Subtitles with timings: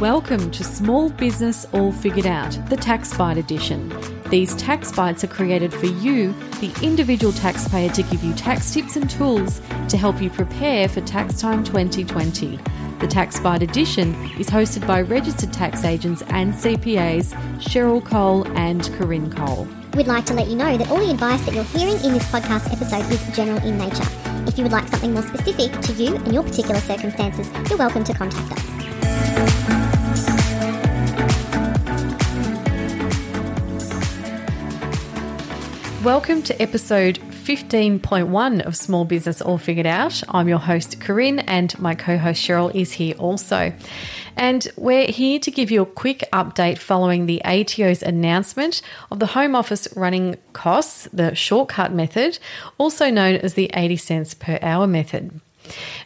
[0.00, 3.92] Welcome to Small Business All Figured Out, the Tax Bite Edition.
[4.30, 8.94] These tax bites are created for you, the individual taxpayer, to give you tax tips
[8.94, 12.60] and tools to help you prepare for Tax Time 2020.
[13.00, 18.84] The Tax Bite Edition is hosted by registered tax agents and CPAs Cheryl Cole and
[18.94, 19.66] Corinne Cole.
[19.94, 22.24] We'd like to let you know that all the advice that you're hearing in this
[22.30, 24.06] podcast episode is general in nature.
[24.46, 28.04] If you would like something more specific to you and your particular circumstances, you're welcome
[28.04, 29.77] to contact us.
[36.04, 40.22] Welcome to episode 15.1 of Small Business All Figured Out.
[40.28, 43.72] I'm your host, Corinne, and my co host, Cheryl, is here also.
[44.36, 48.80] And we're here to give you a quick update following the ATO's announcement
[49.10, 52.38] of the Home Office running costs, the shortcut method,
[52.78, 55.40] also known as the 80 cents per hour method.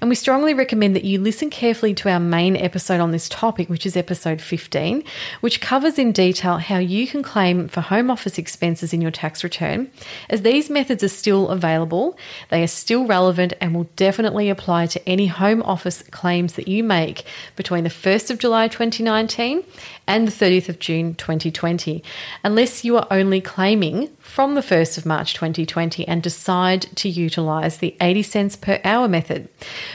[0.00, 3.68] And we strongly recommend that you listen carefully to our main episode on this topic,
[3.68, 5.04] which is episode 15,
[5.40, 9.44] which covers in detail how you can claim for home office expenses in your tax
[9.44, 9.90] return.
[10.28, 12.16] As these methods are still available,
[12.50, 16.82] they are still relevant and will definitely apply to any home office claims that you
[16.82, 17.24] make
[17.56, 19.64] between the 1st of July 2019
[20.06, 22.02] and the 30th of June 2020,
[22.44, 27.78] unless you are only claiming from the 1st of March 2020 and decide to utilise
[27.78, 29.48] the 80 cents per hour method.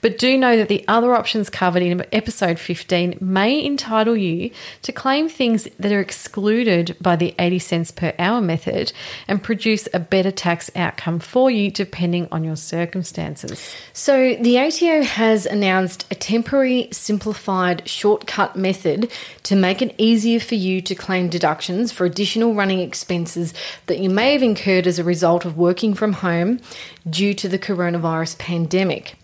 [0.00, 4.50] But do know that the other options covered in episode 15 may entitle you
[4.82, 8.92] to claim things that are excluded by the 80 cents per hour method
[9.28, 13.74] and produce a better tax outcome for you depending on your circumstances.
[13.92, 19.10] So, the ATO has announced a temporary simplified shortcut method
[19.44, 23.52] to make it easier for you to claim deductions for additional running expenses
[23.86, 26.60] that you may have incurred as a result of working from home
[27.08, 29.16] due to the coronavirus pandemic.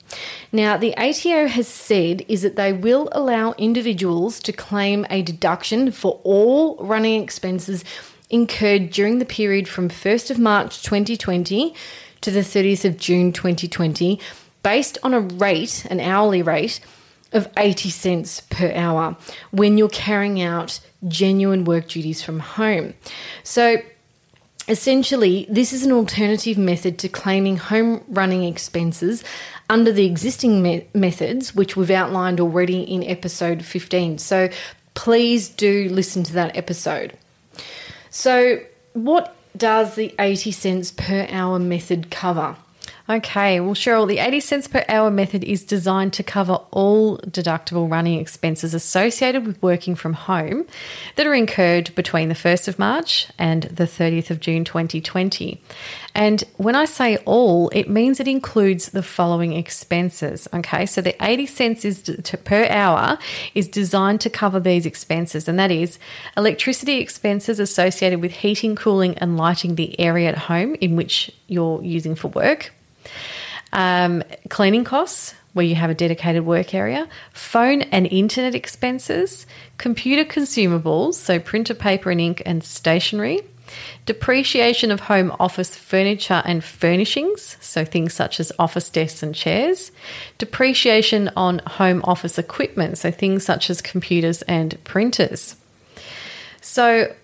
[0.53, 5.91] Now, the ATO has said is that they will allow individuals to claim a deduction
[5.91, 7.85] for all running expenses
[8.31, 11.75] incurred during the period from 1st of March 2020
[12.21, 14.21] to the 30th of June 2020
[14.63, 16.81] based on a rate, an hourly rate
[17.33, 19.17] of 80 cents per hour
[19.51, 22.95] when you're carrying out genuine work duties from home.
[23.45, 23.77] So
[24.69, 29.23] essentially, this is an alternative method to claiming home running expenses
[29.69, 34.19] under the existing me- methods, which we've outlined already in episode 15.
[34.19, 34.49] So
[34.95, 37.17] please do listen to that episode.
[38.11, 38.61] So,
[38.95, 42.57] what does the 80 cents per hour method cover?
[43.09, 47.89] Okay, well, Cheryl, the 80 cents per hour method is designed to cover all deductible
[47.89, 50.67] running expenses associated with working from home
[51.15, 55.63] that are incurred between the 1st of March and the 30th of June 2020.
[56.17, 60.49] And when I say all, it means it includes the following expenses.
[60.53, 63.19] Okay, so the 80 cents is to, per hour
[63.55, 66.01] is designed to cover these expenses, and that is
[66.37, 71.81] electricity expenses associated with heating, cooling, and lighting the area at home in which you're
[71.85, 72.73] using for work
[73.73, 79.47] um, cleaning costs, where you have a dedicated work area, phone and internet expenses,
[79.79, 83.41] computer consumables, so printer, paper, and ink, and stationery,
[84.05, 89.93] depreciation of home office furniture and furnishings, so things such as office desks and chairs,
[90.39, 95.57] depreciation on home office equipment, so things such as computers and printers.
[96.61, 97.15] So,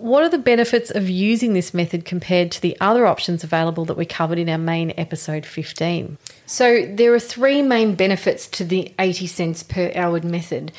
[0.00, 3.96] what are the benefits of using this method compared to the other options available that
[3.96, 6.16] we covered in our main episode 15?
[6.46, 10.72] So, there are three main benefits to the 80 cents per hour method.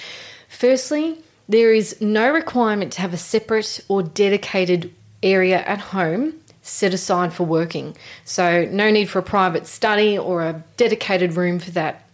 [0.50, 4.94] Firstly, there is no requirement to have a separate or dedicated
[5.24, 7.96] area at home set aside for working.
[8.26, 12.08] So, no need for a private study or a dedicated room for that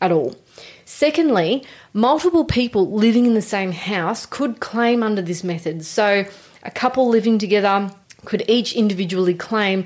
[0.00, 0.36] at all.
[0.84, 5.84] Secondly, multiple people living in the same house could claim under this method.
[5.84, 6.24] So,
[6.62, 7.90] a couple living together
[8.24, 9.84] could each individually claim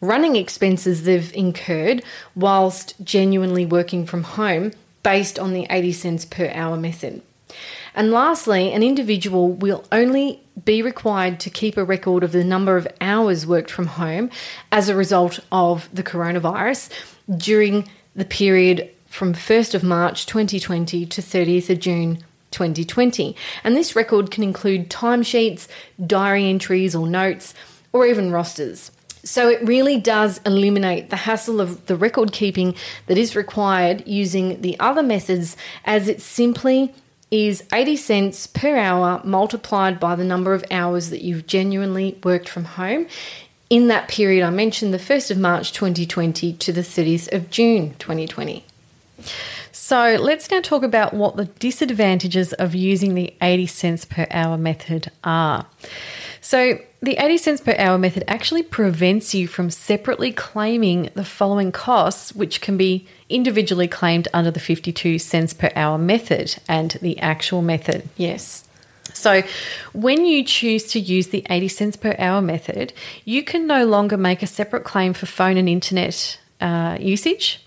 [0.00, 2.02] running expenses they've incurred
[2.34, 4.72] whilst genuinely working from home
[5.02, 7.22] based on the 80 cents per hour method.
[7.94, 12.76] And lastly, an individual will only be required to keep a record of the number
[12.76, 14.30] of hours worked from home
[14.72, 16.90] as a result of the coronavirus
[17.36, 22.18] during the period from 1st of March 2020 to 30th of June
[22.54, 23.36] 2020.
[23.62, 25.68] And this record can include timesheets,
[26.04, 27.52] diary entries or notes,
[27.92, 28.90] or even rosters.
[29.22, 32.74] So it really does eliminate the hassle of the record keeping
[33.06, 36.94] that is required using the other methods, as it simply
[37.30, 42.48] is 80 cents per hour multiplied by the number of hours that you've genuinely worked
[42.48, 43.08] from home
[43.70, 47.94] in that period I mentioned, the 1st of March 2020 to the 30th of June
[47.98, 48.64] 2020.
[49.74, 54.56] So let's now talk about what the disadvantages of using the 80 cents per hour
[54.56, 55.66] method are.
[56.40, 61.72] So, the 80 cents per hour method actually prevents you from separately claiming the following
[61.72, 67.18] costs, which can be individually claimed under the 52 cents per hour method and the
[67.18, 68.08] actual method.
[68.16, 68.68] Yes.
[69.12, 69.42] So,
[69.92, 72.92] when you choose to use the 80 cents per hour method,
[73.24, 77.60] you can no longer make a separate claim for phone and internet uh, usage.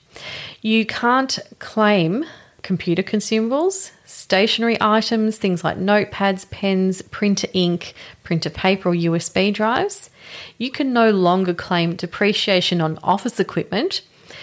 [0.61, 2.25] You can't claim
[2.63, 7.93] computer consumables, stationery items, things like notepads, pens, printer ink,
[8.23, 10.09] printer paper, or USB drives.
[10.57, 14.01] You can no longer claim depreciation on office equipment.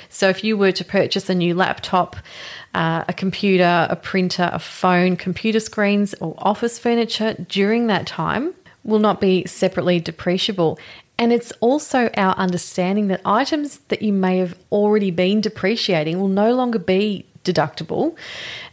[0.08, 2.16] So, if you were to purchase a new laptop,
[2.72, 8.55] uh, a computer, a printer, a phone, computer screens, or office furniture during that time,
[8.84, 10.78] will not be separately depreciable.
[11.19, 16.28] And it's also our understanding that items that you may have already been depreciating will
[16.28, 18.17] no longer be deductible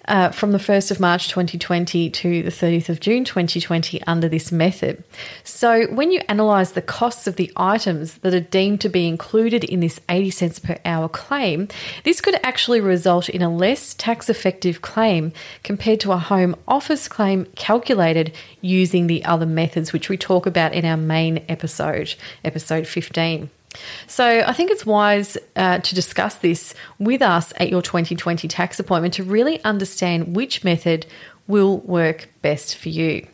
[0.06, 4.51] uh, from the 1st of March 2020 to the 30th of June 2020 under this
[4.51, 5.03] method.
[5.44, 9.63] So, when you analyse the costs of the items that are deemed to be included
[9.63, 11.68] in this 80 cents per hour claim,
[12.03, 15.33] this could actually result in a less tax effective claim
[15.63, 20.74] compared to a home office claim calculated using the other methods, which we talk about
[20.74, 23.50] in our main episode, episode 15.
[24.07, 28.79] So I think it's wise uh, to discuss this with us at your 2020 tax
[28.79, 31.06] appointment to really understand which method
[31.47, 33.27] will work best for you.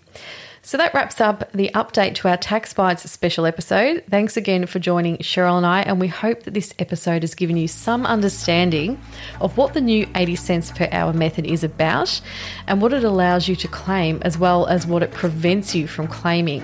[0.67, 4.03] So that wraps up the update to our Tax Bites special episode.
[4.09, 7.55] Thanks again for joining Cheryl and I, and we hope that this episode has given
[7.55, 8.99] you some understanding
[9.39, 12.19] of what the new 80 cents per hour method is about
[12.67, 16.05] and what it allows you to claim, as well as what it prevents you from
[16.05, 16.63] claiming.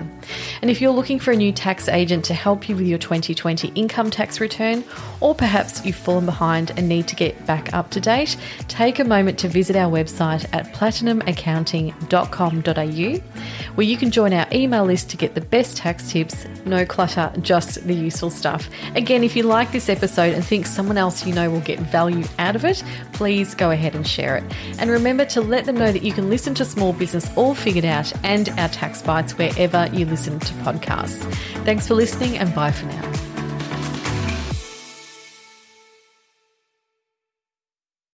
[0.60, 3.68] And if you're looking for a new tax agent to help you with your 2020
[3.68, 4.84] income tax return,
[5.20, 8.36] or perhaps you've fallen behind and need to get back up to date,
[8.68, 14.84] take a moment to visit our website at platinumaccounting.com.au where you can join our email
[14.84, 18.68] list to get the best tax tips, no clutter, just the useful stuff.
[18.96, 22.24] Again, if you like this episode and think someone else you know will get value
[22.40, 22.82] out of it,
[23.12, 24.44] please go ahead and share it.
[24.80, 27.84] And remember to let them know that you can listen to Small Business All Figured
[27.84, 31.22] Out and our tax bites wherever you listen to podcasts.
[31.64, 33.33] Thanks for listening and bye for now.